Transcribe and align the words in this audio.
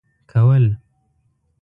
كول. 0.31 0.75